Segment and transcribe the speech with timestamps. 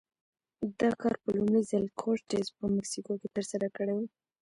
[0.79, 4.01] دا کار په لومړي ځل کورټز په مکسیکو کې ترسره کړی و.